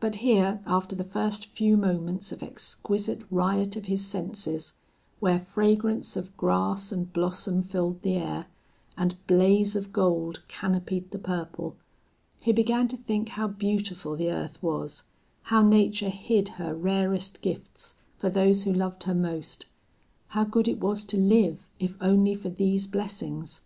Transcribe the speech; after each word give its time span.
But 0.00 0.14
here, 0.24 0.62
after 0.66 0.96
the 0.96 1.04
first 1.04 1.44
few 1.44 1.76
moments 1.76 2.32
of 2.32 2.42
exquisite 2.42 3.20
riot 3.30 3.76
of 3.76 3.84
his 3.84 4.02
senses, 4.02 4.72
where 5.20 5.38
fragrance 5.38 6.16
of 6.16 6.34
grass 6.38 6.90
and 6.90 7.12
blossom 7.12 7.62
filled 7.62 8.00
the 8.00 8.14
air, 8.14 8.46
and 8.96 9.18
blaze 9.26 9.76
of 9.76 9.92
gold 9.92 10.42
canopied 10.48 11.10
the 11.10 11.18
purple, 11.18 11.76
he 12.40 12.50
began 12.50 12.88
to 12.88 12.96
think 12.96 13.28
how 13.28 13.46
beautiful 13.46 14.16
the 14.16 14.30
earth 14.30 14.62
was, 14.62 15.04
how 15.42 15.60
Nature 15.60 16.08
hid 16.08 16.56
her 16.56 16.74
rarest 16.74 17.42
gifts 17.42 17.94
for 18.16 18.30
those 18.30 18.62
who 18.62 18.72
loved 18.72 19.02
her 19.04 19.14
most, 19.14 19.66
how 20.28 20.44
good 20.44 20.66
it 20.66 20.80
was 20.80 21.04
to 21.04 21.18
live, 21.18 21.68
if 21.78 21.94
only 22.00 22.34
for 22.34 22.48
these 22.48 22.86
blessings. 22.86 23.60